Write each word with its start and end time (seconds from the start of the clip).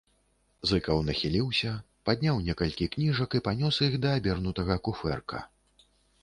Зыкаў 0.69 1.01
нахіліўся, 1.09 1.73
падняў 2.09 2.39
некалькі 2.47 2.87
кніжак 2.95 3.37
і 3.41 3.43
панёс 3.49 3.79
іх 3.89 3.93
да 4.07 4.15
абернутага 4.23 4.81
куфэрка. 4.89 5.45